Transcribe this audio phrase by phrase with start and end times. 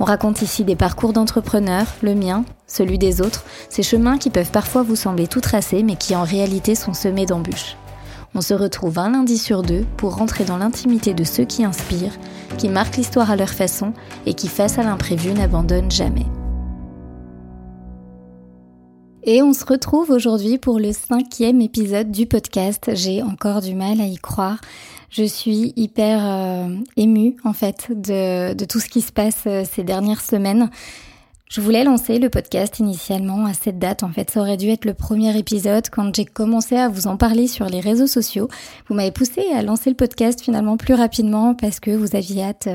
[0.00, 4.52] On raconte ici des parcours d'entrepreneurs, le mien, celui des autres, ces chemins qui peuvent
[4.52, 7.76] parfois vous sembler tout tracés mais qui en réalité sont semés d'embûches.
[8.34, 12.16] On se retrouve un lundi sur deux pour rentrer dans l'intimité de ceux qui inspirent,
[12.58, 13.92] qui marquent l'histoire à leur façon
[14.26, 16.26] et qui, face à l'imprévu, n'abandonnent jamais.
[19.24, 22.90] Et on se retrouve aujourd'hui pour le cinquième épisode du podcast.
[22.94, 24.58] J'ai encore du mal à y croire.
[25.10, 29.64] Je suis hyper euh, émue en fait de, de, tout ce qui se passe euh,
[29.70, 30.70] ces dernières semaines.
[31.48, 34.02] Je voulais lancer le podcast initialement à cette date.
[34.02, 37.16] En fait, ça aurait dû être le premier épisode quand j'ai commencé à vous en
[37.16, 38.48] parler sur les réseaux sociaux.
[38.86, 42.68] Vous m'avez poussé à lancer le podcast finalement plus rapidement parce que vous aviez hâte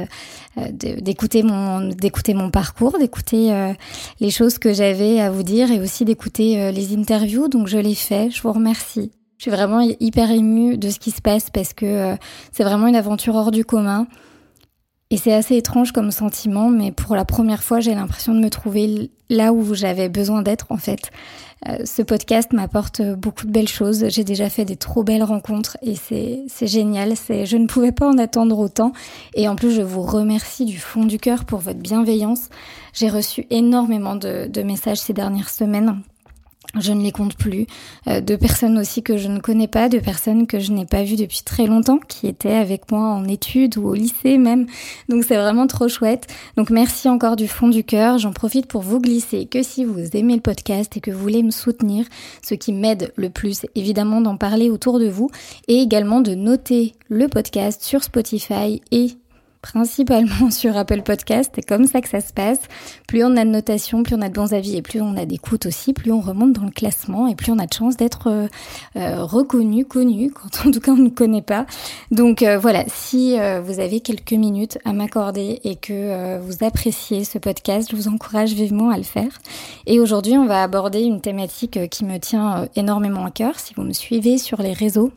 [0.58, 3.74] euh, d'écouter mon d'écouter mon parcours, d'écouter
[4.20, 7.50] les choses que j'avais à vous dire et aussi d'écouter les interviews.
[7.50, 8.32] Donc je l'ai fait.
[8.32, 9.12] Je vous remercie.
[9.44, 12.16] Je suis vraiment hyper émue de ce qui se passe parce que euh,
[12.54, 14.08] c'est vraiment une aventure hors du commun.
[15.10, 18.50] Et c'est assez étrange comme sentiment, mais pour la première fois, j'ai l'impression de me
[18.50, 21.12] trouver là où j'avais besoin d'être en fait.
[21.68, 24.06] Euh, ce podcast m'apporte beaucoup de belles choses.
[24.08, 27.18] J'ai déjà fait des trop belles rencontres et c'est génial.
[27.18, 28.94] C'est je ne pouvais pas en attendre autant.
[29.34, 32.48] Et en plus, je vous remercie du fond du cœur pour votre bienveillance.
[32.94, 36.02] J'ai reçu énormément de, de messages ces dernières semaines
[36.80, 37.68] je ne les compte plus,
[38.08, 41.04] euh, de personnes aussi que je ne connais pas, de personnes que je n'ai pas
[41.04, 44.66] vues depuis très longtemps, qui étaient avec moi en études ou au lycée même.
[45.10, 46.28] Donc c'est vraiment trop chouette.
[46.58, 48.18] Donc merci encore du fond du cœur.
[48.18, 51.44] J'en profite pour vous glisser que si vous aimez le podcast et que vous voulez
[51.44, 52.06] me soutenir,
[52.42, 55.30] ce qui m'aide le plus, évidemment d'en parler autour de vous
[55.68, 59.12] et également de noter le podcast sur Spotify et
[59.64, 61.52] principalement sur Apple Podcast.
[61.56, 62.60] C'est comme ça que ça se passe.
[63.08, 65.26] Plus on a de notations, plus on a de bons avis et plus on a
[65.26, 68.28] d'écoute aussi, plus on remonte dans le classement et plus on a de chance d'être
[68.28, 68.48] euh,
[68.98, 71.66] euh, reconnu, connu, quand en tout cas on ne connaît pas.
[72.12, 77.38] Donc euh, voilà, si vous avez quelques minutes à m'accorder et que vous appréciez ce
[77.38, 79.40] podcast, je vous encourage vivement à le faire.
[79.88, 83.58] Et aujourd'hui, on va aborder une thématique qui me tient énormément à cœur.
[83.60, 85.12] Si vous me suivez sur les réseaux,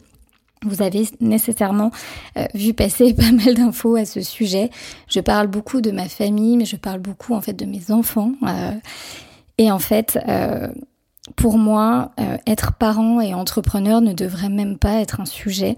[0.67, 1.91] vous avez nécessairement
[2.37, 4.71] euh, vu passer pas mal d'infos à ce sujet.
[5.09, 8.33] Je parle beaucoup de ma famille, mais je parle beaucoup en fait de mes enfants.
[8.47, 8.73] Euh,
[9.59, 10.69] et en fait, euh,
[11.35, 12.13] pour moi,
[12.47, 15.77] être parent et entrepreneur ne devrait même pas être un sujet.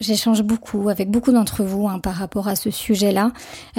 [0.00, 3.32] J'échange beaucoup avec beaucoup d'entre vous hein, par rapport à ce sujet-là.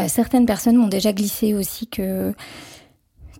[0.08, 2.36] certaines personnes m'ont déjà glissé aussi que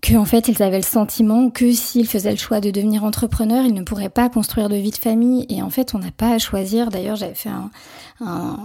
[0.02, 3.74] qu'en fait ils avaient le sentiment que s'ils faisaient le choix de devenir entrepreneur, ils
[3.74, 5.46] ne pourraient pas construire de vie de famille.
[5.48, 6.90] Et en fait, on n'a pas à choisir.
[6.90, 7.70] D'ailleurs, j'avais fait un,
[8.20, 8.56] un,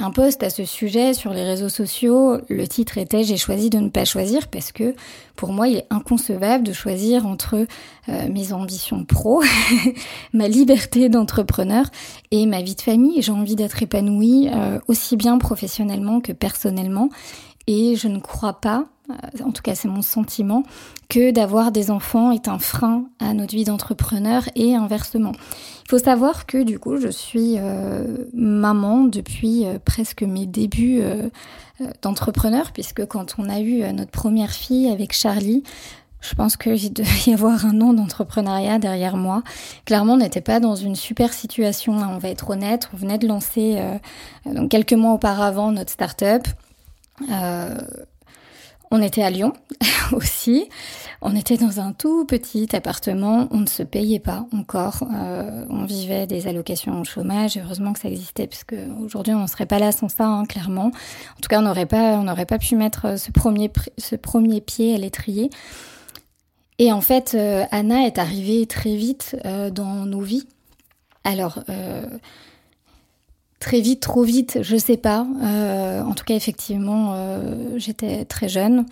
[0.00, 2.38] un, post à ce sujet sur les réseaux sociaux.
[2.48, 4.94] Le titre était J'ai choisi de ne pas choisir parce que
[5.36, 7.66] pour moi, il est inconcevable de choisir entre
[8.08, 9.42] euh, mes ambitions pro,
[10.32, 11.86] ma liberté d'entrepreneur
[12.30, 13.22] et ma vie de famille.
[13.22, 17.08] J'ai envie d'être épanouie euh, aussi bien professionnellement que personnellement.
[17.66, 18.86] Et je ne crois pas,
[19.44, 20.62] en tout cas c'est mon sentiment,
[21.08, 25.32] que d'avoir des enfants est un frein à notre vie d'entrepreneur et inversement.
[25.84, 31.02] Il faut savoir que du coup je suis euh, maman depuis euh, presque mes débuts
[32.02, 35.62] d'entrepreneur, puisque quand on a eu notre première fille avec Charlie,
[36.20, 39.42] je pense qu'il devait y avoir un an d'entrepreneuriat derrière moi.
[39.84, 42.90] Clairement, on n'était pas dans une super situation, hein, on va être honnête.
[42.92, 43.80] On venait de lancer
[44.44, 46.46] donc quelques mois auparavant notre start-up.
[47.30, 47.76] Euh,
[48.90, 49.52] on était à Lyon
[50.12, 50.68] aussi.
[51.20, 53.48] On était dans un tout petit appartement.
[53.50, 55.04] On ne se payait pas encore.
[55.14, 57.58] Euh, on vivait des allocations au chômage.
[57.58, 60.86] Heureusement que ça existait, puisque aujourd'hui on ne serait pas là sans ça, hein, clairement.
[60.86, 64.98] En tout cas, on n'aurait pas, pas pu mettre ce premier, ce premier pied à
[64.98, 65.50] l'étrier.
[66.78, 69.36] Et en fait, euh, Anna est arrivée très vite
[69.72, 70.46] dans nos vies.
[71.24, 71.58] Alors,
[73.60, 75.26] Très vite, trop vite, je sais pas.
[75.42, 78.86] Euh, en tout cas, effectivement, euh, j'étais très jeune.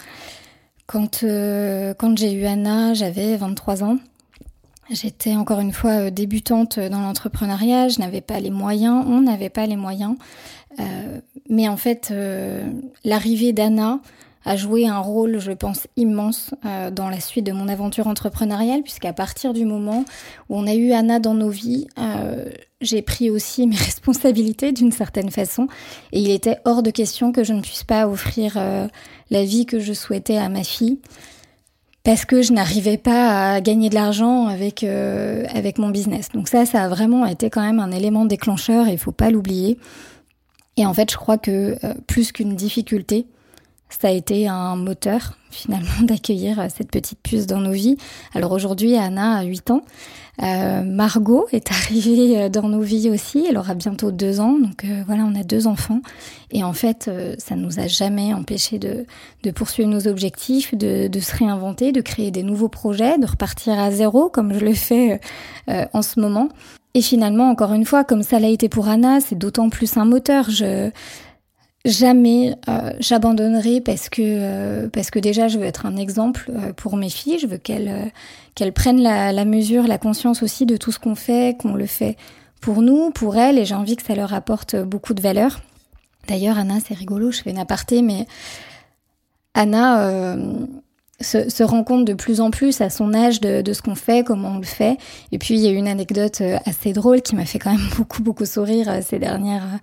[0.86, 3.98] Quand, euh, quand j'ai eu Anna, j'avais 23 ans.
[4.90, 9.66] J'étais encore une fois débutante dans l'entrepreneuriat, je n'avais pas les moyens, on n'avait pas
[9.66, 10.14] les moyens.
[11.48, 12.14] mais en fait,
[13.04, 13.98] l'arrivée d'Anna
[14.46, 16.54] a joué un rôle, je pense, immense
[16.93, 20.04] dans la suite de mon aventure entrepreneuriale, puisqu'à partir du moment
[20.48, 21.88] où on a eu Anna dans nos vies,
[22.81, 25.69] j'ai pris aussi mes responsabilités d'une certaine façon
[26.12, 28.87] et il était hors de question que je ne puisse pas offrir euh,
[29.31, 30.99] la vie que je souhaitais à ma fille
[32.04, 36.28] parce que je n'arrivais pas à gagner de l'argent avec avec mon business.
[36.32, 39.28] Donc ça, ça a vraiment été quand même un élément déclencheur et il faut pas
[39.28, 39.76] l'oublier.
[40.76, 43.26] Et en fait, je crois que plus qu'une difficulté,
[43.88, 47.96] ça a été un moteur finalement d'accueillir cette petite puce dans nos vies.
[48.34, 49.82] Alors aujourd'hui, Anna a 8 ans.
[50.42, 53.46] Euh, Margot est arrivée euh, dans nos vies aussi.
[53.48, 54.58] Elle aura bientôt deux ans.
[54.58, 56.00] Donc euh, voilà, on a deux enfants.
[56.50, 59.06] Et en fait, ça nous a jamais empêché de,
[59.42, 63.78] de poursuivre nos objectifs, de, de, se réinventer, de créer des nouveaux projets, de repartir
[63.78, 65.20] à zéro comme je le fais
[65.68, 66.48] en ce moment.
[66.94, 70.04] Et finalement, encore une fois, comme ça l'a été pour Anna, c'est d'autant plus un
[70.04, 70.48] moteur.
[70.50, 70.90] Je,
[71.86, 76.72] jamais euh, j'abandonnerai parce que euh, parce que déjà je veux être un exemple euh,
[76.72, 77.38] pour mes filles.
[77.38, 78.12] Je veux qu'elles
[78.54, 81.86] qu'elles prennent la, la, mesure la conscience aussi de tout ce qu'on fait qu'on le
[81.86, 82.16] fait
[82.60, 83.58] pour nous pour elles.
[83.58, 85.60] Et j'ai envie que ça leur apporte beaucoup de valeur.
[86.28, 88.26] D'ailleurs Anna c'est rigolo je fais une aparté mais
[89.54, 90.36] Anna
[91.20, 93.94] se, se, rend compte de plus en plus à son âge de, de ce qu'on
[93.94, 94.98] fait, comment on le fait.
[95.32, 97.88] Et puis il y a une anecdote euh, assez drôle qui m'a fait quand même
[97.96, 99.78] beaucoup beaucoup sourire euh, ces dernières euh,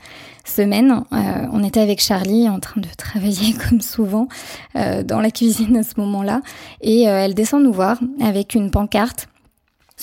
[0.45, 1.03] semaines.
[1.11, 1.17] Euh,
[1.51, 4.27] on était avec Charlie en train de travailler comme souvent
[4.75, 6.41] euh, dans la cuisine à ce moment-là,
[6.81, 9.27] et elle descend nous voir avec une pancarte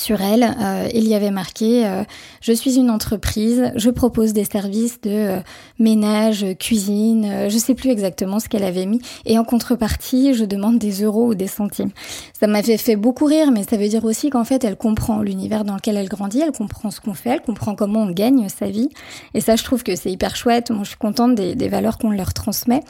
[0.01, 2.05] sur elle, euh, il y avait marqué euh,
[2.41, 5.41] Je suis une entreprise, je propose des services de euh,
[5.79, 10.79] ménage, cuisine, je sais plus exactement ce qu'elle avait mis, et en contrepartie, je demande
[10.79, 11.91] des euros ou des centimes.
[12.39, 15.65] Ça m'avait fait beaucoup rire, mais ça veut dire aussi qu'en fait, elle comprend l'univers
[15.65, 18.71] dans lequel elle grandit, elle comprend ce qu'on fait, elle comprend comment on gagne sa
[18.71, 18.89] vie,
[19.35, 20.71] et ça, je trouve que c'est hyper chouette.
[20.71, 22.81] Moi, je suis contente des valeurs qu'on leur transmet.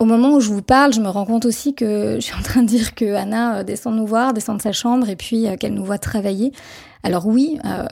[0.00, 2.42] Au moment où je vous parle, je me rends compte aussi que je suis en
[2.42, 5.48] train de dire que Anna euh, descend nous voir, descend de sa chambre et puis
[5.48, 6.52] euh, qu'elle nous voit travailler.
[7.02, 7.84] Alors oui, euh,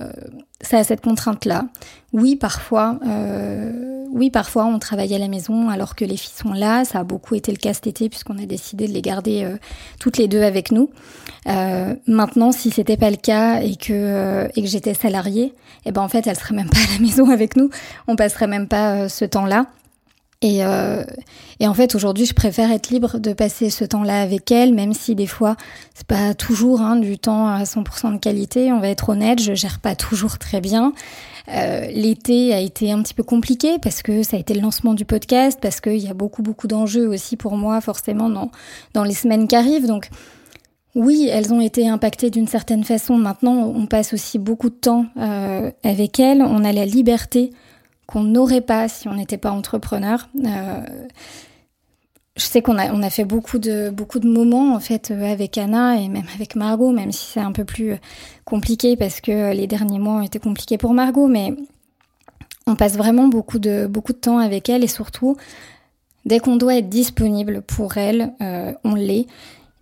[0.60, 1.64] ça a cette contrainte-là.
[2.12, 6.52] Oui, parfois, euh, oui, parfois on travaille à la maison alors que les filles sont
[6.52, 6.84] là.
[6.84, 9.56] Ça a beaucoup été le cas cet été puisqu'on a décidé de les garder euh,
[9.98, 10.90] toutes les deux avec nous.
[12.06, 15.54] Maintenant, si c'était pas le cas et que et que j'étais salariée,
[15.84, 17.70] eh ben en fait, elle serait même pas à la maison avec nous.
[18.08, 19.66] On passerait même pas ce temps-là.
[20.46, 21.02] Et, euh,
[21.58, 24.92] et, en fait, aujourd'hui, je préfère être libre de passer ce temps-là avec elle, même
[24.92, 25.56] si des fois,
[25.92, 28.70] c'est pas toujours hein, du temps à 100% de qualité.
[28.70, 30.92] On va être honnête, je gère pas toujours très bien.
[31.48, 34.94] Euh, L'été a été un petit peu compliqué parce que ça a été le lancement
[34.94, 38.50] du podcast, parce qu'il y a beaucoup beaucoup d'enjeux aussi pour moi, forcément dans
[38.94, 39.86] dans les semaines qui arrivent.
[39.86, 40.10] Donc
[40.94, 43.16] oui, elles ont été impactées d'une certaine façon.
[43.16, 46.42] Maintenant, on passe aussi beaucoup de temps euh, avec elles.
[46.42, 47.50] On a la liberté
[48.06, 50.28] qu'on n'aurait pas si on n'était pas entrepreneur.
[50.44, 50.80] Euh,
[52.36, 53.90] je sais qu'on a, fait beaucoup de,
[54.28, 57.96] moments euh, avec Anna et même avec Margot, même si c'est un peu plus
[58.44, 61.54] compliqué parce que les derniers mois ont été compliqués pour Margot, mais
[62.66, 65.36] on passe vraiment beaucoup de, temps avec elle et surtout,
[66.24, 69.26] dès qu'on doit être disponible pour elle, euh, on l'est.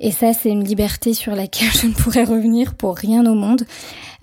[0.00, 3.64] Et ça, c'est une liberté sur laquelle je ne pourrais revenir pour rien au monde.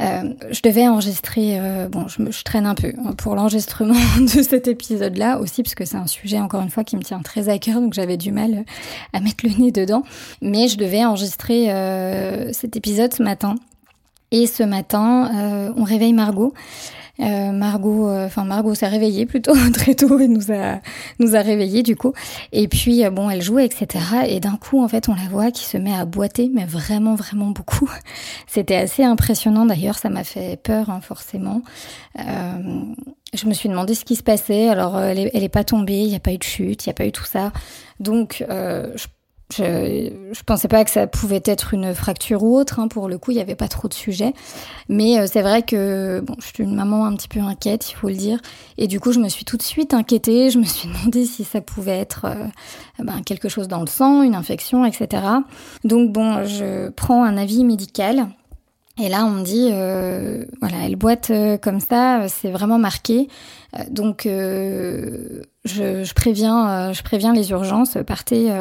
[0.01, 3.94] Euh, je devais enregistrer, euh, bon, je, me, je, traîne un peu hein, pour l'enregistrement
[4.19, 7.21] de cet épisode-là aussi, parce que c'est un sujet, encore une fois, qui me tient
[7.21, 8.65] très à cœur, donc j'avais du mal
[9.13, 10.03] à mettre le nez dedans.
[10.41, 13.56] Mais je devais enregistrer euh, cet épisode ce matin.
[14.31, 16.54] Et ce matin, euh, on réveille Margot.
[17.22, 20.80] Euh, Margot, euh, enfin Margot s'est réveillée plutôt très tôt et nous a
[21.19, 22.14] nous a réveillés du coup.
[22.52, 24.04] Et puis euh, bon, elle jouait etc.
[24.28, 27.16] Et d'un coup en fait on la voit qui se met à boiter, mais vraiment
[27.16, 27.90] vraiment beaucoup.
[28.47, 31.61] C'était assez impressionnant d'ailleurs, ça m'a fait peur hein, forcément.
[32.18, 34.69] je me suis demandé ce qui se passait.
[34.69, 36.95] Alors elle est, pas tombée, il n'y a pas eu de chute, il n'y a
[36.95, 37.52] pas eu tout ça.
[38.00, 39.06] Donc je
[39.51, 42.79] je, je pensais pas que ça pouvait être une fracture ou autre.
[42.79, 42.87] Hein.
[42.87, 44.33] Pour le coup, il n'y avait pas trop de sujets.
[44.89, 47.95] Mais euh, c'est vrai que bon, je suis une maman un petit peu inquiète, il
[47.95, 48.39] faut le dire.
[48.77, 50.49] Et du coup, je me suis tout de suite inquiétée.
[50.49, 54.23] Je me suis demandé si ça pouvait être euh, ben, quelque chose dans le sang,
[54.23, 55.23] une infection, etc.
[55.83, 58.27] Donc bon, je prends un avis médical
[59.00, 63.30] et là, on me dit, euh, voilà, elle boite euh, comme ça, c'est vraiment marqué.
[63.80, 68.52] Euh, donc, je, je, préviens, je préviens les urgences, partez,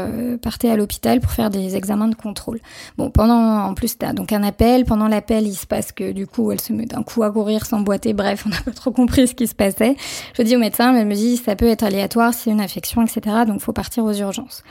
[0.41, 2.61] partez à l'hôpital pour faire des examens de contrôle.
[2.97, 4.85] Bon, pendant, en plus, t'as donc un appel.
[4.85, 7.67] Pendant l'appel, il se passe que du coup, elle se met d'un coup à courir,
[7.67, 8.13] s'emboîter.
[8.13, 9.97] Bref, on n'a pas trop compris ce qui se passait.
[10.39, 13.03] Je dis au médecin, mais elle me dit, ça peut être aléatoire, c'est une infection,
[13.03, 13.39] etc.
[13.49, 14.63] Donc, faut partir aux urgences.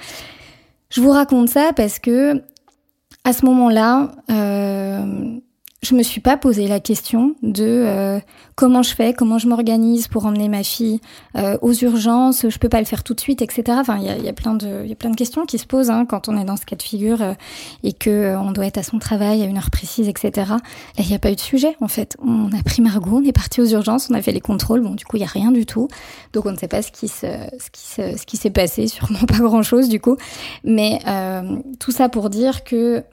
[0.90, 2.42] Je vous raconte ça parce que
[3.26, 4.12] à ce moment-là.
[5.80, 8.20] Euh, je me suis pas posé la question de euh,
[8.56, 11.00] comment je fais, comment je m'organise pour emmener ma fille
[11.36, 12.48] euh, aux urgences.
[12.48, 13.64] Je peux pas le faire tout de suite, etc.
[13.70, 15.66] Enfin, il y a, y a, plein de, y a plein de questions qui se
[15.66, 17.34] posent hein, quand on est dans ce cas de figure euh,
[17.84, 20.32] et que on doit être à son travail à une heure précise, etc.
[20.50, 20.60] Là,
[20.98, 22.18] il n'y a pas eu de sujet en fait.
[22.22, 24.82] On a pris Margot, on est parti aux urgences, on a fait les contrôles.
[24.82, 25.88] Bon, du coup, il y a rien du tout,
[26.34, 27.28] donc on ne sait pas ce qui se,
[27.60, 28.88] ce qui se, ce qui s'est passé.
[28.88, 30.18] Sûrement pas grand chose du coup,
[30.64, 31.00] mais
[31.80, 33.04] tout ça pour dire que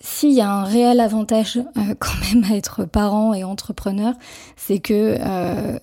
[0.00, 4.14] s'il y a un réel avantage euh, quand même à être parent et entrepreneur,
[4.56, 5.78] c'est que euh,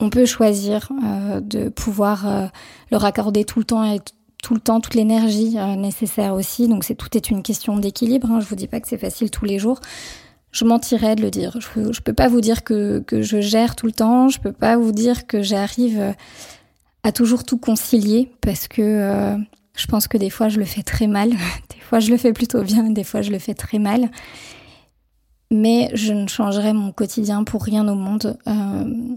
[0.00, 2.50] on peut choisir euh, de pouvoir
[2.90, 4.00] leur accorder tout le temps et
[4.42, 6.68] tout le temps toute l'énergie nécessaire aussi.
[6.68, 8.30] Donc c'est tout est une question d'équilibre.
[8.30, 8.40] Hein.
[8.40, 9.80] Je vous dis pas que c'est facile tous les jours.
[10.50, 11.56] Je mentirais de le dire.
[11.60, 14.28] Je, je peux pas vous dire que, que je gère tout le temps.
[14.28, 16.14] Je peux pas vous dire que j'arrive
[17.02, 19.36] à toujours tout concilier parce que
[19.74, 21.30] je pense que des fois je le fais très mal,
[21.70, 24.10] des fois je le fais plutôt bien, des fois je le fais très mal.
[25.50, 28.38] Mais je ne changerai mon quotidien pour rien au monde.
[28.48, 29.14] Euh,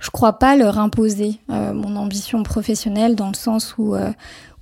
[0.00, 4.12] je crois pas leur imposer euh, mon ambition professionnelle dans le sens où, euh,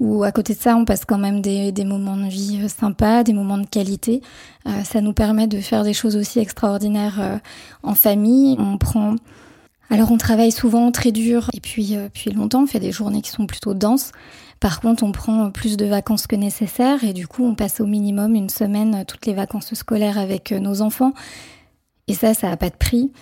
[0.01, 3.23] où à côté de ça, on passe quand même des, moments de vie euh, sympas,
[3.23, 4.23] des moments de qualité.
[4.83, 7.41] Ça nous permet de faire des choses aussi extraordinaires
[7.85, 8.57] en famille.
[8.59, 9.15] On prend
[9.91, 13.31] alors on travaille souvent très dur et puis puis longtemps, on fait des journées qui
[13.31, 14.11] sont plutôt denses.
[14.61, 17.87] Par contre, on prend plus de vacances que nécessaire et du coup, on passe au
[17.87, 21.13] minimum une semaine euh, toutes les vacances scolaires avec euh, nos enfants.
[22.09, 23.13] Et ça, ça n'a pas de prix.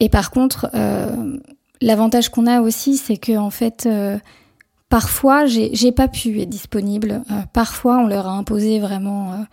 [0.00, 1.38] Et par contre, euh,
[1.80, 3.86] l'avantage qu'on a aussi, c'est que en fait,
[4.88, 7.22] parfois, j'ai pas pu être disponible.
[7.52, 9.44] parfois, on leur a imposé vraiment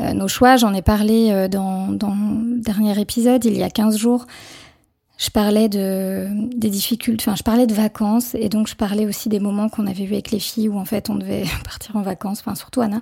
[0.00, 0.56] nos choix.
[0.56, 2.16] J'en ai parlé dans, dans
[2.56, 4.26] dernier épisode, il y a 15 jours
[5.22, 6.26] je parlais de
[6.56, 9.86] des difficultés, enfin je parlais de vacances et donc je parlais aussi des moments qu'on
[9.86, 12.80] avait eu avec les filles où en fait on devait partir en vacances, enfin surtout
[12.80, 13.00] Anna.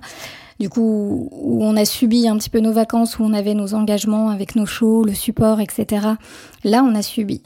[0.59, 3.73] Du coup où on a subi un petit peu nos vacances, où on avait nos
[3.73, 6.09] engagements avec nos shows, le support, etc.
[6.63, 7.41] Là on a subi.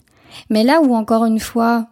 [0.50, 1.88] Mais là où encore une fois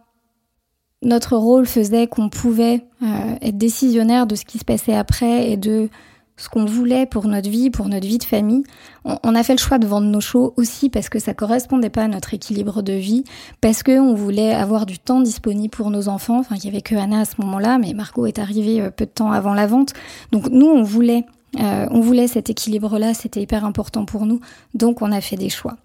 [1.00, 5.56] notre rôle faisait qu'on pouvait euh, être décisionnaire de ce qui se passait après et
[5.56, 5.88] de
[6.36, 8.64] ce qu'on voulait pour notre vie, pour notre vie de famille.
[9.04, 12.04] On, a fait le choix de vendre nos shows aussi parce que ça correspondait pas
[12.04, 13.24] à notre équilibre de vie,
[13.60, 16.38] parce que on voulait avoir du temps disponible pour nos enfants.
[16.40, 19.04] Enfin, il y avait que Anna à ce moment-là, mais Margot est arrivée euh, peu
[19.04, 19.92] de temps avant la vente.
[20.32, 21.24] Donc nous, on voulait,
[21.60, 23.14] euh, on voulait cet équilibre-là.
[23.14, 24.40] C'était hyper important pour nous.
[24.74, 25.76] Donc on a fait des choix.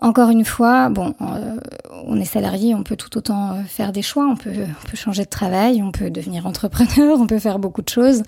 [0.00, 1.56] Encore une fois, bon, euh,
[2.06, 5.22] on est salarié, on peut tout autant faire des choix, on peut, on peut changer
[5.22, 8.22] de travail, on peut devenir entrepreneur, on peut faire beaucoup de choses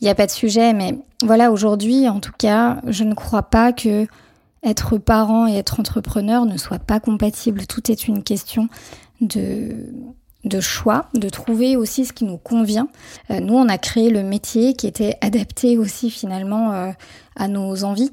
[0.00, 0.72] il n'y a pas de sujet.
[0.72, 4.06] Mais voilà, aujourd'hui, en tout cas, je ne crois pas que
[4.62, 7.66] être parent et être entrepreneur ne soit pas compatible.
[7.66, 8.68] Tout est une question
[9.20, 9.72] de
[10.44, 12.88] de choix, de trouver aussi ce qui nous convient.
[13.30, 16.90] Euh, nous, on a créé le métier qui était adapté aussi finalement euh,
[17.36, 18.12] à nos envies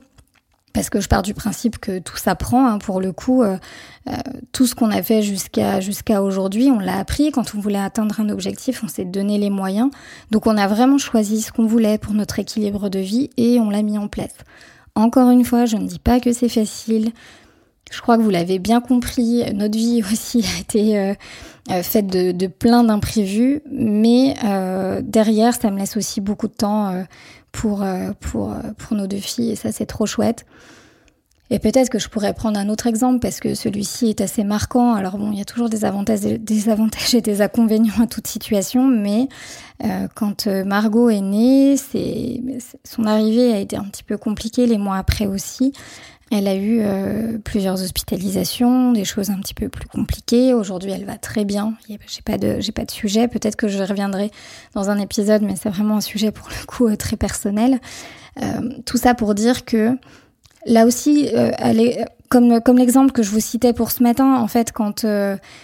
[0.75, 2.67] parce que je pars du principe que tout s'apprend.
[2.67, 3.57] Hein, pour le coup, euh,
[4.09, 4.13] euh,
[4.51, 7.31] tout ce qu'on a fait jusqu'à jusqu'à aujourd'hui, on l'a appris.
[7.31, 9.89] Quand on voulait atteindre un objectif, on s'est donné les moyens.
[10.31, 13.69] Donc on a vraiment choisi ce qu'on voulait pour notre équilibre de vie et on
[13.69, 14.35] l'a mis en place.
[14.95, 17.13] Encore une fois, je ne dis pas que c'est facile.
[17.91, 19.43] Je crois que vous l'avez bien compris.
[19.53, 24.35] Notre vie aussi a été euh, faite de, de plein d'imprévus, mais
[25.03, 27.05] derrière, ça me laisse aussi beaucoup de temps
[27.55, 30.45] pour, euh, pour, euh, pour nos deux filles et ça c'est trop chouette.
[31.51, 34.93] Et peut-être que je pourrais prendre un autre exemple parce que celui-ci est assez marquant.
[34.93, 38.25] Alors bon, il y a toujours des avantages, des avantages et des inconvénients à toute
[38.25, 39.27] situation, mais
[39.83, 42.41] euh, quand Margot est née, c'est
[42.83, 45.71] son arrivée a été un petit peu compliquée les mois après aussi.
[46.37, 50.53] Elle a eu euh, plusieurs hospitalisations, des choses un petit peu plus compliquées.
[50.53, 51.75] Aujourd'hui, elle va très bien.
[51.87, 53.29] J'ai pas de, pas de sujet.
[53.29, 54.31] Peut-être que je reviendrai
[54.73, 57.79] dans un épisode, mais c'est vraiment un sujet pour le coup euh, très personnel.
[58.41, 59.97] Euh, tout ça pour dire que
[60.65, 62.03] là aussi, elle est,
[62.35, 65.05] comme, comme l'exemple que je vous citais pour ce matin, en fait, quand,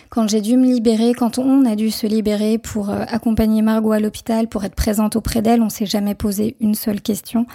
[0.10, 4.00] quand j'ai dû me libérer, quand on a dû se libérer pour accompagner Margot à
[4.00, 7.46] l'hôpital, pour être présente auprès d'elle, on s'est jamais posé une seule question.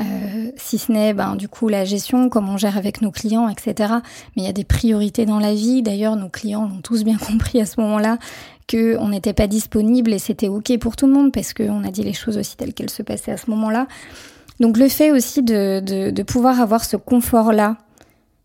[0.00, 3.48] Euh, si ce n'est ben, du coup la gestion, comment on gère avec nos clients,
[3.48, 3.94] etc.
[4.34, 5.82] Mais il y a des priorités dans la vie.
[5.82, 8.18] D'ailleurs, nos clients l'ont tous bien compris à ce moment-là
[8.68, 12.02] qu'on n'était pas disponible et c'était ok pour tout le monde parce qu'on a dit
[12.02, 13.86] les choses aussi telles qu'elles se passaient à ce moment-là.
[14.58, 17.76] Donc le fait aussi de, de, de pouvoir avoir ce confort-là,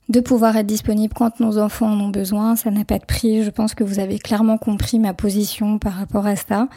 [0.09, 3.43] de pouvoir être disponible quand nos enfants en ont besoin, ça n'a pas de prix.
[3.43, 6.67] Je pense que vous avez clairement compris ma position par rapport à ça.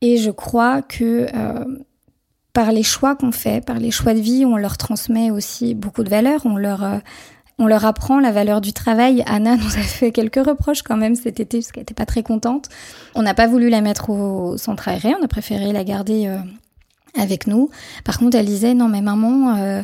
[0.00, 1.64] Et je crois que euh,
[2.52, 6.04] par les choix qu'on fait, par les choix de vie, on leur transmet aussi beaucoup
[6.04, 6.98] de valeurs, on leur euh,
[7.58, 9.22] on leur apprend la valeur du travail.
[9.26, 12.22] Anna nous a fait quelques reproches quand même cet été parce qu'elle n'était pas très
[12.22, 12.68] contente.
[13.14, 16.38] On n'a pas voulu la mettre au centre aéré, on a préféré la garder euh,
[17.18, 17.70] avec nous.
[18.04, 19.82] Par contre, elle disait non mais maman, euh,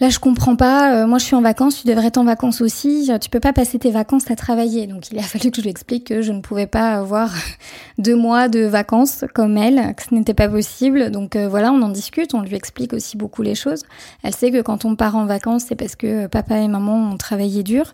[0.00, 0.92] Là, je comprends pas.
[0.92, 1.80] Euh, moi, je suis en vacances.
[1.80, 3.08] Tu devrais être en vacances aussi.
[3.20, 4.88] Tu peux pas passer tes vacances à travailler.
[4.88, 7.32] Donc, il a fallu que je lui explique que je ne pouvais pas avoir
[7.98, 11.12] deux mois de vacances comme elle, que ce n'était pas possible.
[11.12, 12.34] Donc, euh, voilà, on en discute.
[12.34, 13.84] On lui explique aussi beaucoup les choses.
[14.24, 17.16] Elle sait que quand on part en vacances, c'est parce que papa et maman ont
[17.16, 17.92] travaillé dur.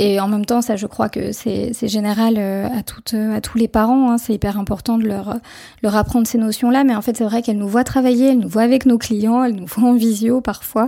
[0.00, 3.58] Et en même temps, ça, je crois que c'est général euh, à, toutes, à tous
[3.58, 4.10] les parents.
[4.10, 4.18] Hein.
[4.18, 5.36] C'est hyper important de leur,
[5.82, 6.82] leur apprendre ces notions-là.
[6.82, 9.44] Mais en fait, c'est vrai qu'elles nous voient travailler, elles nous voient avec nos clients,
[9.44, 10.86] elles nous voient en visio parfois.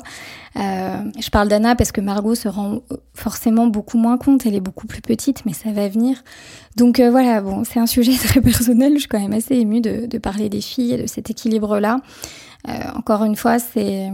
[0.56, 2.80] Euh, je parle d'Anna parce que Margot se rend
[3.14, 4.44] forcément beaucoup moins compte.
[4.44, 6.24] Elle est beaucoup plus petite, mais ça va venir.
[6.76, 8.94] Donc euh, voilà, bon, c'est un sujet très personnel.
[8.94, 12.00] Je suis quand même assez émue de, de parler des filles et de cet équilibre-là.
[12.68, 14.10] Euh, encore une fois, c'est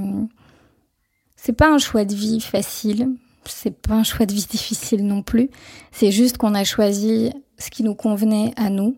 [1.37, 3.09] c'est pas un choix de vie facile
[3.45, 5.51] c'est pas un choix de vie difficile non plus.
[5.91, 8.97] C'est juste qu'on a choisi ce qui nous convenait à nous.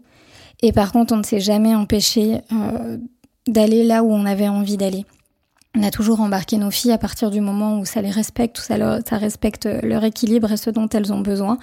[0.63, 2.99] Et par contre, on ne s'est jamais empêché euh,
[3.47, 5.05] d'aller là où on avait envie d'aller.
[5.77, 8.63] On a toujours embarqué nos filles à partir du moment où ça les respecte, où
[8.63, 11.59] ça, ça respecte leur équilibre et ce dont elles ont besoin.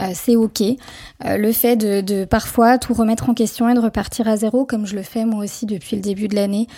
[0.00, 0.62] Euh, c'est ok.
[0.62, 4.86] Euh, le fait de, parfois tout remettre en question et de repartir à zéro, comme
[4.86, 6.68] je le fais moi aussi depuis le début de l'année,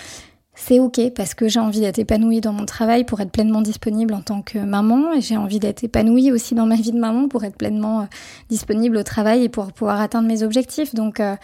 [0.61, 4.13] c'est ok parce que j'ai envie d'être épanouie dans mon travail pour être pleinement disponible
[4.13, 7.29] en tant que maman et j'ai envie d'être épanouie aussi dans ma vie de maman
[7.29, 8.05] pour être pleinement euh,
[8.51, 10.97] disponible au travail et pour pouvoir atteindre mes objectifs.
[10.97, 11.37] Donc euh,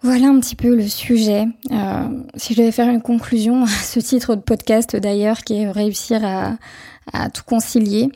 [0.00, 1.46] voilà un petit peu le sujet.
[1.70, 5.70] Euh, si je devais faire une conclusion à ce titre de podcast d'ailleurs qui est
[5.70, 8.10] réussir à, tout concilier,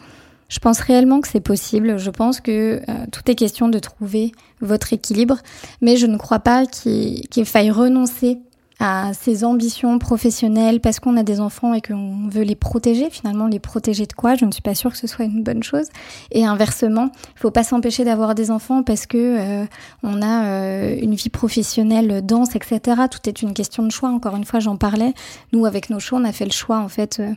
[0.49, 1.99] je pense réellement que c'est possible.
[1.99, 2.81] Je pense que
[3.13, 5.37] tout est question de trouver votre équilibre,
[5.83, 8.39] mais je ne crois pas qu'il faille renoncer
[8.81, 13.11] à ses ambitions professionnelles parce qu'on a des enfants et qu'on veut les protéger.
[13.11, 14.37] Finalement, les protéger de quoi?
[14.37, 15.87] Je ne suis pas sûre que ce soit une bonne chose.
[16.31, 19.67] Et inversement, il faut pas s'empêcher d'avoir des enfants parce que euh,
[20.05, 23.03] on a euh, une vie professionnelle dense, etc.
[23.11, 24.11] Tout est une question de choix.
[24.11, 25.13] Encore une fois, j'en parlais.
[25.53, 27.19] Nous, avec nos choix, on a fait le choix en fait.
[27.21, 27.33] Euh,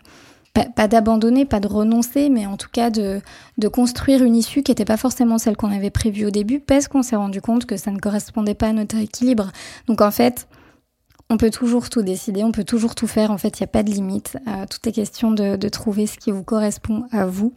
[0.76, 3.22] pas, d'abandonner, pas de renoncer, mais en tout cas de,
[3.58, 6.90] de construire une issue qui n'était pas forcément celle qu'on avait prévue au début, parce
[6.90, 9.52] qu'on s'est rendu compte que ça ne correspondait pas à notre équilibre.
[9.88, 10.48] Donc en fait,
[11.32, 13.32] on peut toujours tout décider, on peut toujours tout faire.
[13.32, 14.38] En fait, il n'y a pas de limite.
[14.48, 17.54] Euh, tout est question de, trouver ce qui vous correspond à vous.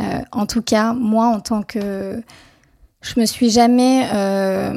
[0.00, 2.22] Euh, en tout cas, moi, en tant que,
[3.02, 4.72] je me suis jamais, euh,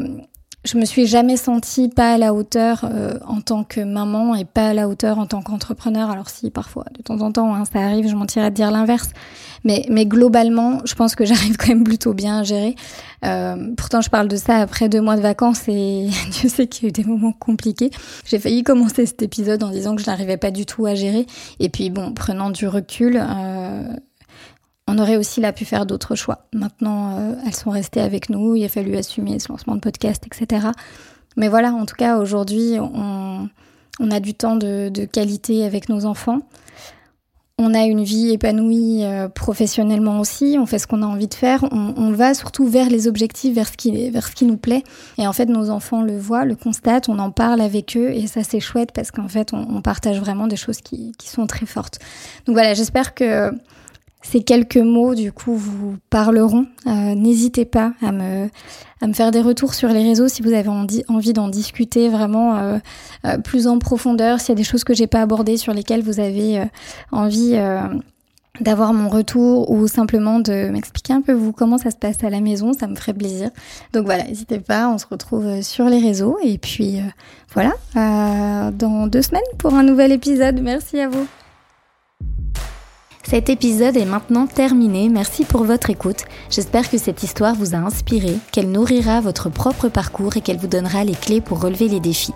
[0.66, 2.86] je me suis jamais sentie pas à la hauteur
[3.28, 6.10] en tant que maman et pas à la hauteur en tant qu'entrepreneur.
[6.10, 9.12] Alors si parfois, de temps en temps, hein, ça arrive, je mentirais de dire l'inverse.
[9.64, 12.76] Mais, mais globalement, je pense que j'arrive quand même plutôt bien à gérer.
[13.26, 16.84] Euh, pourtant, je parle de ça après deux mois de vacances et Dieu sait qu'il
[16.84, 17.92] y a eu des moments compliqués.
[18.26, 21.26] J'ai failli commencer cet épisode en disant que je n'arrivais pas du tout à gérer.
[21.60, 23.96] Et puis, bon, prenant du recul, euh,
[24.88, 26.48] on aurait aussi là pu faire d'autres choix.
[26.54, 28.56] Maintenant, euh, elles sont restées avec nous.
[28.56, 30.68] Il a fallu assumer ce lancement de podcast, etc.
[31.38, 33.50] Mais voilà, en tout cas, aujourd'hui, on,
[34.12, 36.42] a du temps de, de qualité avec nos enfants
[37.60, 41.34] on a une vie épanouie euh, professionnellement aussi, on fait ce qu'on a envie de
[41.34, 44.84] faire, on, va surtout vers les objectifs, vers ce, qui, vers ce qui nous plaît.
[45.18, 48.28] Et en fait, nos enfants le voient, le constatent, on en parle avec eux et
[48.28, 51.66] ça c'est chouette parce qu'en fait, on, partage vraiment des choses qui, qui sont très
[51.66, 52.00] fortes.
[52.46, 53.52] Donc voilà, j'espère que
[54.24, 56.66] ces quelques mots, du coup, vous parleront.
[56.88, 58.50] Euh, n'hésitez pas à me,
[59.02, 62.56] à me faire des retours sur les réseaux si vous avez envie d'en discuter vraiment
[62.56, 62.78] euh,
[63.26, 66.02] euh, plus en profondeur, s'il y a des choses que j'ai pas abordées sur lesquelles
[66.02, 66.64] vous avez
[67.12, 67.58] envie
[68.62, 72.30] d'avoir mon retour ou simplement de m'expliquer un peu vous comment ça se passe à
[72.30, 73.50] la maison, ça me ferait plaisir.
[73.92, 77.00] Donc voilà, n'hésitez pas, on se retrouve sur les réseaux et puis
[77.54, 77.74] voilà,
[78.72, 80.62] dans deux semaines pour un nouvel épisode.
[80.62, 81.28] Merci à vous.
[83.34, 86.26] Cet épisode est maintenant terminé, merci pour votre écoute.
[86.52, 90.68] J'espère que cette histoire vous a inspiré, qu'elle nourrira votre propre parcours et qu'elle vous
[90.68, 92.36] donnera les clés pour relever les défis.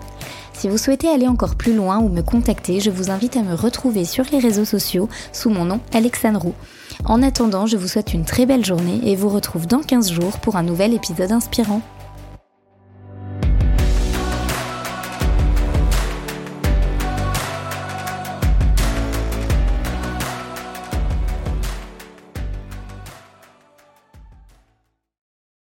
[0.54, 3.54] Si vous souhaitez aller encore plus loin ou me contacter, je vous invite à me
[3.54, 6.54] retrouver sur les réseaux sociaux sous mon nom Alexandre Roux.
[7.04, 10.40] En attendant, je vous souhaite une très belle journée et vous retrouve dans 15 jours
[10.40, 11.80] pour un nouvel épisode inspirant.